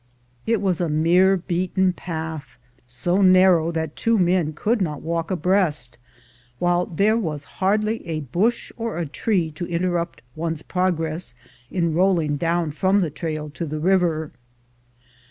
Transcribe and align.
It 0.47 0.61
was 0.63 0.81
a 0.81 0.89
mere 0.89 1.37
beaten 1.37 1.93
path— 1.93 2.57
so 2.87 3.21
narrow 3.21 3.71
that 3.71 3.95
two 3.95 4.17
men 4.17 4.51
could 4.51 4.81
not 4.81 5.03
walk 5.03 5.29
abreast, 5.29 5.99
while 6.57 6.87
there 6.87 7.15
was 7.17 7.43
hardly 7.61 8.03
a 8.07 8.21
bush 8.21 8.71
or 8.77 8.97
a 8.97 9.05
tree 9.05 9.51
to 9.51 9.67
interrupt 9.67 10.23
one's 10.35 10.63
progress 10.63 11.35
in 11.69 11.93
rolling 11.93 12.35
down 12.37 12.71
from 12.71 13.01
the 13.01 13.11
trail 13.11 13.51
to 13.51 13.67
the 13.67 13.79
river. 13.79 14.31